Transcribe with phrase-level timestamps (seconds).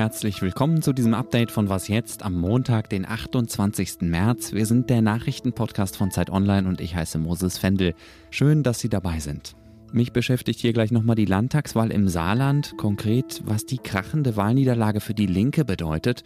[0.00, 4.00] Herzlich willkommen zu diesem Update von Was jetzt am Montag, den 28.
[4.00, 4.54] März.
[4.54, 7.94] Wir sind der Nachrichtenpodcast von Zeit Online und ich heiße Moses Fendel.
[8.30, 9.54] Schön, dass Sie dabei sind.
[9.92, 15.14] Mich beschäftigt hier gleich nochmal die Landtagswahl im Saarland, konkret, was die krachende Wahlniederlage für
[15.14, 16.24] die Linke bedeutet.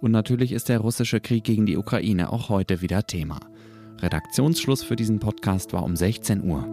[0.00, 3.38] Und natürlich ist der russische Krieg gegen die Ukraine auch heute wieder Thema.
[4.00, 6.66] Redaktionsschluss für diesen Podcast war um 16 Uhr.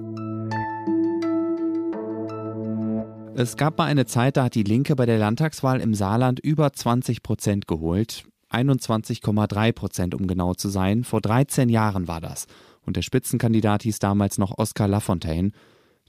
[3.41, 6.73] Es gab mal eine Zeit, da hat die Linke bei der Landtagswahl im Saarland über
[6.73, 8.25] 20 Prozent geholt.
[8.51, 11.05] 21,3 Prozent, um genau zu sein.
[11.05, 12.47] Vor 13 Jahren war das.
[12.85, 15.51] Und der Spitzenkandidat hieß damals noch Oskar Lafontaine.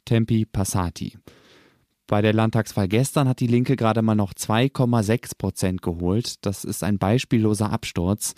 [0.06, 1.18] Tempi Passati.
[2.08, 6.44] Bei der Landtagswahl gestern hat die Linke gerade mal noch 2,6 Prozent geholt.
[6.44, 8.34] Das ist ein beispielloser Absturz.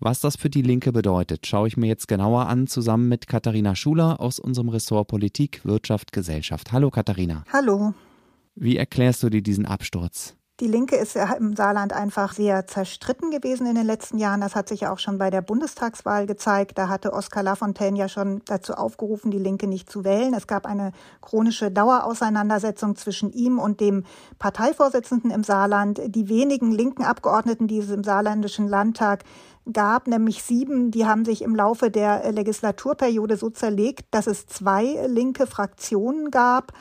[0.00, 3.74] Was das für die Linke bedeutet, schaue ich mir jetzt genauer an, zusammen mit Katharina
[3.74, 6.72] Schuler aus unserem Ressort Politik, Wirtschaft, Gesellschaft.
[6.72, 7.44] Hallo Katharina.
[7.50, 7.94] Hallo.
[8.54, 10.36] Wie erklärst du dir diesen Absturz?
[10.60, 14.40] Die Linke ist ja im Saarland einfach sehr zerstritten gewesen in den letzten Jahren.
[14.40, 16.78] Das hat sich ja auch schon bei der Bundestagswahl gezeigt.
[16.78, 20.32] Da hatte Oskar Lafontaine ja schon dazu aufgerufen, die Linke nicht zu wählen.
[20.32, 24.04] Es gab eine chronische Dauerauseinandersetzung zwischen ihm und dem
[24.38, 26.00] Parteivorsitzenden im Saarland.
[26.06, 29.24] Die wenigen linken Abgeordneten, die es im saarländischen Landtag
[29.72, 35.04] gab, nämlich sieben, die haben sich im Laufe der Legislaturperiode so zerlegt, dass es zwei
[35.08, 36.72] linke Fraktionen gab.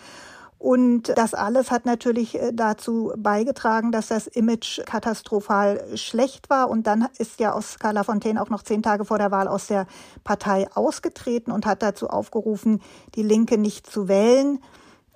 [0.63, 6.69] Und das alles hat natürlich äh, dazu beigetragen, dass das Image katastrophal schlecht war.
[6.69, 9.87] Und dann ist ja Oskar Lafontaine auch noch zehn Tage vor der Wahl aus der
[10.23, 12.81] Partei ausgetreten und hat dazu aufgerufen,
[13.15, 14.59] die Linke nicht zu wählen.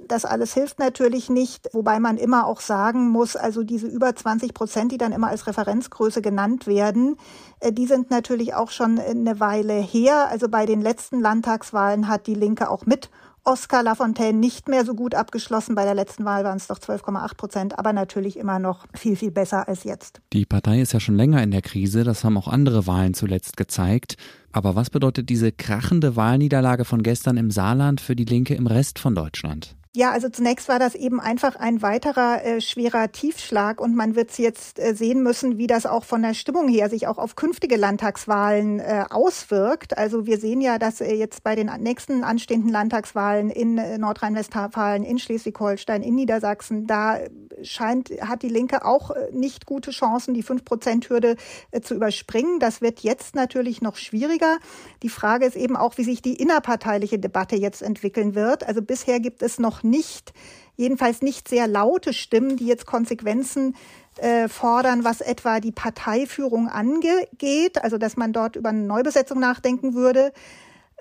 [0.05, 4.53] Das alles hilft natürlich nicht, wobei man immer auch sagen muss, also diese über 20
[4.53, 7.15] Prozent, die dann immer als Referenzgröße genannt werden,
[7.61, 10.27] äh, die sind natürlich auch schon eine Weile her.
[10.29, 13.09] Also bei den letzten Landtagswahlen hat die Linke auch mit
[13.47, 15.73] Oskar Lafontaine nicht mehr so gut abgeschlossen.
[15.73, 19.31] Bei der letzten Wahl waren es doch 12,8 Prozent, aber natürlich immer noch viel, viel
[19.31, 20.19] besser als jetzt.
[20.33, 23.55] Die Partei ist ja schon länger in der Krise, das haben auch andere Wahlen zuletzt
[23.55, 24.17] gezeigt.
[24.51, 28.99] Aber was bedeutet diese krachende Wahlniederlage von gestern im Saarland für die Linke im Rest
[28.99, 29.76] von Deutschland?
[29.95, 34.37] Ja, also zunächst war das eben einfach ein weiterer äh, schwerer Tiefschlag und man wird
[34.37, 37.77] jetzt äh, sehen müssen, wie das auch von der Stimmung her sich auch auf künftige
[37.77, 39.97] Landtagswahlen äh, auswirkt.
[39.97, 45.03] Also wir sehen ja, dass äh, jetzt bei den nächsten anstehenden Landtagswahlen in äh, Nordrhein-Westfalen,
[45.03, 47.19] in Schleswig-Holstein, in Niedersachsen, da
[47.63, 51.37] scheint, hat die Linke auch äh, nicht gute Chancen, die 5-Prozent-Hürde
[51.81, 52.59] zu überspringen.
[52.59, 54.57] Das wird jetzt natürlich noch schwieriger.
[55.01, 58.67] Die Frage ist eben auch, wie sich die innerparteiliche Debatte jetzt entwickeln wird.
[58.67, 60.33] Also bisher gibt es noch nicht,
[60.75, 63.75] jedenfalls nicht sehr laute Stimmen, die jetzt Konsequenzen
[64.17, 69.93] äh, fordern, was etwa die Parteiführung angeht, also dass man dort über eine Neubesetzung nachdenken
[69.93, 70.33] würde.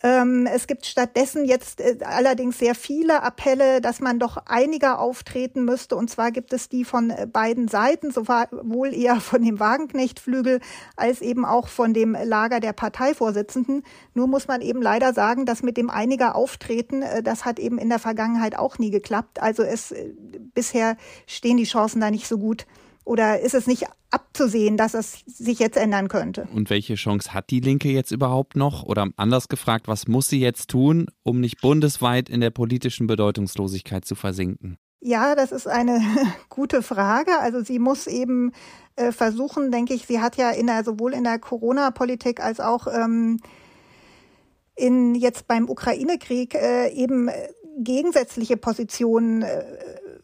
[0.03, 5.65] Ähm, es gibt stattdessen jetzt äh, allerdings sehr viele Appelle, dass man doch einiger auftreten
[5.65, 5.97] müsste.
[5.97, 10.61] Und zwar gibt es die von äh, beiden Seiten, sowohl eher von dem Wagenknechtflügel
[10.97, 13.85] als eben auch von dem Lager der Parteivorsitzenden.
[14.13, 17.79] Nur muss man eben leider sagen, dass mit dem einiger Auftreten, äh, das hat eben
[17.79, 19.41] in der Vergangenheit auch nie geklappt.
[19.41, 19.95] Also es
[20.55, 22.67] bisher stehen die Chancen da nicht so gut
[23.07, 26.49] oder ist es nicht abzusehen, dass es sich jetzt ändern könnte?
[26.55, 28.83] Und welche Chance hat die Linke jetzt überhaupt noch?
[28.85, 34.07] Oder anders gefragt, was muss sie jetzt tun, um nicht bundesweit in der politischen Bedeutungslosigkeit
[34.07, 34.79] zu versinken?
[35.01, 36.01] Ja, das ist eine
[36.49, 37.39] gute Frage.
[37.41, 38.53] Also sie muss eben
[38.97, 42.87] äh, versuchen, denke ich, sie hat ja in der, sowohl in der Corona-Politik als auch
[42.87, 43.39] ähm,
[44.75, 47.31] in jetzt beim Ukraine-Krieg äh, eben
[47.79, 49.65] gegensätzliche Positionen äh,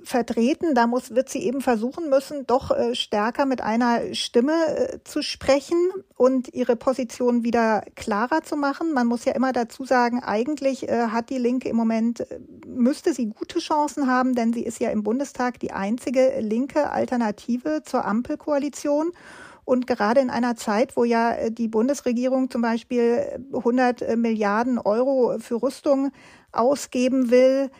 [0.04, 0.74] vertreten.
[0.74, 5.22] Da muss, wird sie eben versuchen müssen, doch äh, stärker mit einer Stimme äh, zu
[5.22, 5.76] sprechen
[6.16, 8.92] und ihre Position wieder klarer zu machen.
[8.92, 12.26] Man muss ja immer dazu sagen, eigentlich äh, hat die Linke im Moment,
[12.66, 17.82] müsste sie gute Chancen haben, denn sie ist ja im Bundestag die einzige linke Alternative
[17.84, 19.12] zur Ampelkoalition.
[19.64, 25.38] Und gerade in einer Zeit, wo ja die Bundesregierung zum Beispiel 100 äh, Milliarden Euro
[25.38, 26.10] für Rüstung
[26.50, 27.70] ausgeben will,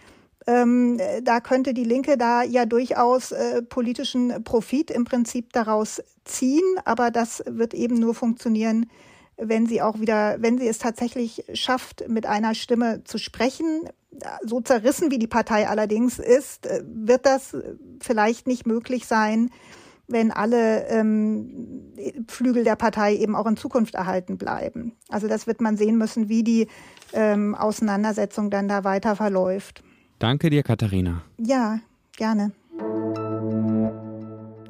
[0.47, 6.64] ähm, da könnte die Linke da ja durchaus äh, politischen Profit im Prinzip daraus ziehen,
[6.84, 8.87] aber das wird eben nur funktionieren,
[9.37, 13.88] wenn sie auch wieder, wenn sie es tatsächlich schafft, mit einer Stimme zu sprechen.
[14.44, 17.56] So zerrissen wie die Partei allerdings ist, äh, wird das
[18.00, 19.50] vielleicht nicht möglich sein,
[20.08, 21.93] wenn alle ähm,
[22.28, 24.96] Flügel der Partei eben auch in Zukunft erhalten bleiben.
[25.08, 26.66] Also das wird man sehen müssen, wie die
[27.12, 29.82] ähm, Auseinandersetzung dann da weiter verläuft.
[30.22, 31.24] Danke dir, Katharina.
[31.36, 31.80] Ja,
[32.16, 32.52] gerne.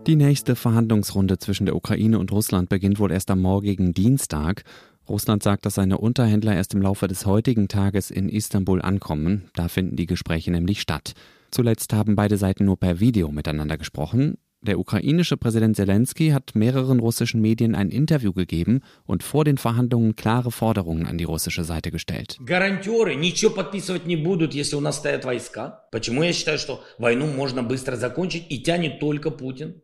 [0.07, 4.65] Die nächste Verhandlungsrunde zwischen der Ukraine und Russland beginnt wohl erst am morgigen Dienstag.
[5.07, 9.51] Russland sagt, dass seine Unterhändler erst im Laufe des heutigen Tages in Istanbul ankommen.
[9.53, 11.13] Da finden die Gespräche nämlich statt.
[11.51, 14.39] Zuletzt haben beide Seiten nur per Video miteinander gesprochen.
[14.62, 20.16] Der ukrainische Präsident Zelensky hat mehreren russischen Medien ein Interview gegeben und vor den Verhandlungen
[20.16, 22.38] klare Forderungen an die russische Seite gestellt.
[22.44, 25.88] Гарантёры ничего подписывать не будут, если у нас стоят войска.
[25.92, 29.76] Почему я считаю, что войну можно быстро закончить и тянет только Путин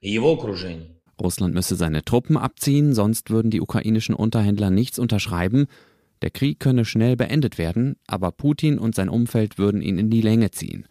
[0.00, 0.96] и его окружение.
[1.18, 5.66] Russland müsse seine Truppen abziehen, sonst würden die ukrainischen Unterhändler nichts unterschreiben.
[6.20, 10.20] Der Krieg könne schnell beendet werden, aber Putin und sein Umfeld würden ihn in die
[10.20, 10.86] Länge ziehen.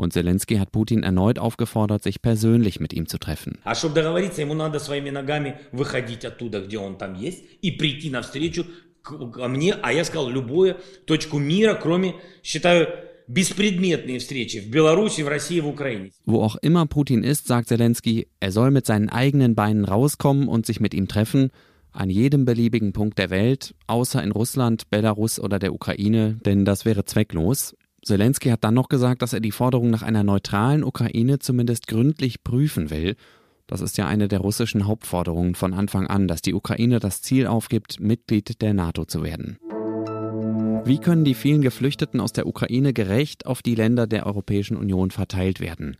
[0.00, 3.58] Und Zelensky hat Putin erneut aufgefordert, sich persönlich mit ihm zu treffen.
[3.64, 8.10] А чтобы договориться, ему надо своими ногами выходить оттуда, где он там есть, и прийти
[8.10, 8.66] навстречу
[9.02, 12.88] ко мне, а я сказал, любую точку мира, кроме, считаю,
[13.28, 16.12] беспредметные встречи в Беларуси, в России, в Украине.
[16.26, 20.66] Wo auch immer Putin ist, sagt Zelensky, er soll mit seinen eigenen Beinen rauskommen und
[20.66, 21.50] sich mit ihm treffen,
[21.92, 26.84] an jedem beliebigen Punkt der Welt, außer in Russland, Belarus oder der Ukraine, denn das
[26.84, 27.74] wäre zwecklos.
[28.03, 32.43] Zelensky hat dann noch gesagt, dass er die Forderung nach einer neutralen Ukraine zumindest gründlich
[32.43, 33.15] prüfen will.
[33.67, 37.47] Das ist ja eine der russischen Hauptforderungen von Anfang an, dass die Ukraine das Ziel
[37.47, 39.57] aufgibt, Mitglied der NATO zu werden.
[40.83, 45.11] Wie können die vielen Geflüchteten aus der Ukraine gerecht auf die Länder der Europäischen Union
[45.11, 45.95] verteilt werden?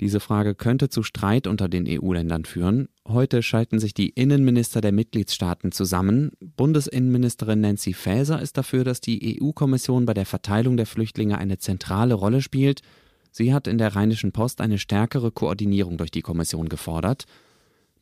[0.00, 2.88] Diese Frage könnte zu Streit unter den EU-Ländern führen.
[3.06, 6.30] Heute schalten sich die Innenminister der Mitgliedstaaten zusammen.
[6.40, 12.14] Bundesinnenministerin Nancy Faeser ist dafür, dass die EU-Kommission bei der Verteilung der Flüchtlinge eine zentrale
[12.14, 12.80] Rolle spielt.
[13.30, 17.26] Sie hat in der Rheinischen Post eine stärkere Koordinierung durch die Kommission gefordert.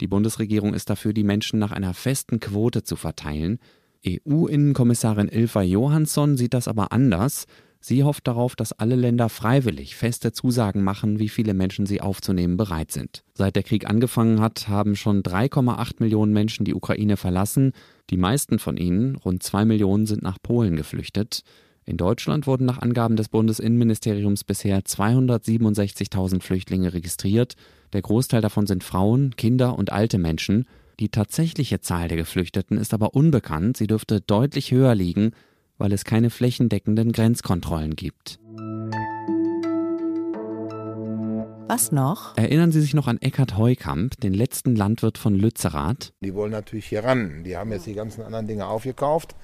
[0.00, 3.58] Die Bundesregierung ist dafür, die Menschen nach einer festen Quote zu verteilen.
[4.06, 7.46] EU-Innenkommissarin Ilva Johansson sieht das aber anders.
[7.80, 12.56] Sie hofft darauf, dass alle Länder freiwillig feste Zusagen machen, wie viele Menschen sie aufzunehmen
[12.56, 13.22] bereit sind.
[13.34, 17.72] Seit der Krieg angefangen hat, haben schon 3,8 Millionen Menschen die Ukraine verlassen.
[18.10, 21.42] Die meisten von ihnen, rund 2 Millionen, sind nach Polen geflüchtet.
[21.84, 27.54] In Deutschland wurden nach Angaben des Bundesinnenministeriums bisher 267.000 Flüchtlinge registriert.
[27.94, 30.66] Der Großteil davon sind Frauen, Kinder und alte Menschen.
[31.00, 33.76] Die tatsächliche Zahl der Geflüchteten ist aber unbekannt.
[33.76, 35.30] Sie dürfte deutlich höher liegen,
[35.78, 38.38] weil es keine flächendeckenden Grenzkontrollen gibt.
[41.68, 42.36] Was noch?
[42.38, 46.14] Erinnern Sie sich noch an Eckhard Heukamp, den letzten Landwirt von Lützerath?
[46.22, 47.44] Die wollen natürlich hier ran.
[47.44, 49.34] Die haben jetzt die ganzen anderen Dinge aufgekauft.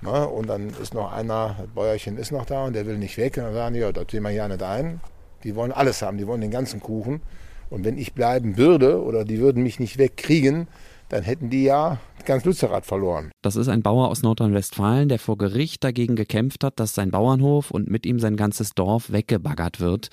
[0.00, 3.16] Na, und dann ist noch einer, das Bäuerchen ist noch da und der will nicht
[3.16, 3.36] weg.
[3.36, 5.00] Und dann sagen die, ja, da ziehen wir hier nicht ein.
[5.42, 7.20] Die wollen alles haben, die wollen den ganzen Kuchen.
[7.70, 10.68] Und wenn ich bleiben würde oder die würden mich nicht wegkriegen,
[11.08, 13.30] dann hätten die ja ganz Lützerath verloren.
[13.42, 17.70] Das ist ein Bauer aus Nordrhein-Westfalen, der vor Gericht dagegen gekämpft hat, dass sein Bauernhof
[17.70, 20.10] und mit ihm sein ganzes Dorf weggebaggert wird.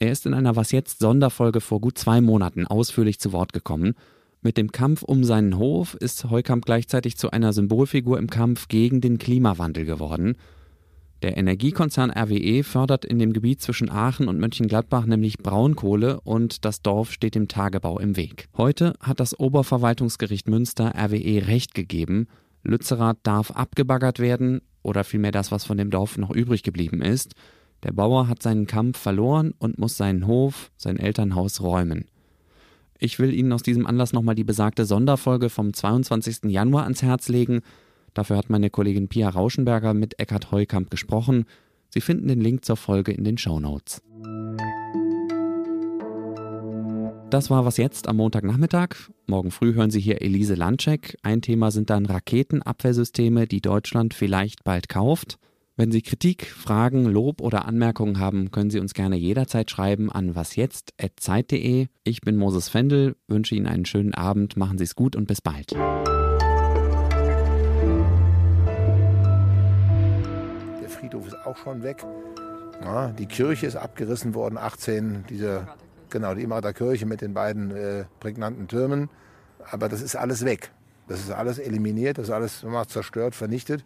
[0.00, 3.94] Er ist in einer Was jetzt Sonderfolge vor gut zwei Monaten ausführlich zu Wort gekommen.
[4.40, 9.00] Mit dem Kampf um seinen Hof ist Heukamp gleichzeitig zu einer Symbolfigur im Kampf gegen
[9.00, 10.34] den Klimawandel geworden.
[11.22, 16.82] Der Energiekonzern RWE fördert in dem Gebiet zwischen Aachen und Mönchengladbach nämlich Braunkohle und das
[16.82, 18.48] Dorf steht dem Tagebau im Weg.
[18.56, 22.26] Heute hat das Oberverwaltungsgericht Münster RWE Recht gegeben.
[22.64, 27.34] Lützerath darf abgebaggert werden oder vielmehr das, was von dem Dorf noch übrig geblieben ist.
[27.84, 32.06] Der Bauer hat seinen Kampf verloren und muss seinen Hof, sein Elternhaus räumen.
[32.98, 36.50] Ich will Ihnen aus diesem Anlass nochmal die besagte Sonderfolge vom 22.
[36.50, 37.62] Januar ans Herz legen.
[38.14, 41.46] Dafür hat meine Kollegin Pia Rauschenberger mit Eckhard Heukamp gesprochen.
[41.88, 44.02] Sie finden den Link zur Folge in den Show Notes.
[47.32, 48.94] Das war was jetzt am Montagnachmittag.
[49.26, 51.16] Morgen früh hören Sie hier Elise Landcheck.
[51.22, 55.38] Ein Thema sind dann Raketenabwehrsysteme, die Deutschland vielleicht bald kauft.
[55.74, 60.34] Wenn Sie Kritik, Fragen, Lob oder Anmerkungen haben, können Sie uns gerne jederzeit schreiben an
[60.34, 61.86] wasjetzt.zeit.de.
[62.04, 65.40] Ich bin Moses Fendel, wünsche Ihnen einen schönen Abend, machen Sie es gut und bis
[65.40, 65.74] bald.
[71.52, 72.04] Auch schon weg.
[72.80, 75.68] Ja, die Kirche ist abgerissen worden, 18, diese,
[76.08, 79.10] genau, die Immerter Kirche mit den beiden äh, prägnanten Türmen.
[79.70, 80.72] Aber das ist alles weg.
[81.08, 83.84] Das ist alles eliminiert, das ist alles zerstört, vernichtet.